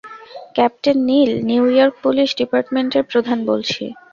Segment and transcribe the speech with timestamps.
[0.55, 3.83] Captain Neil, New York police ডিপার্টমেন্টের প্রধান বলছি।